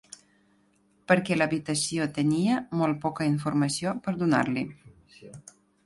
Perquè 1.11 1.37
l'habitació 1.37 2.09
tenia 2.17 2.57
molt 2.83 2.99
poca 3.07 3.31
informació 3.35 3.97
per 4.09 4.19
donar-li. 4.25 4.69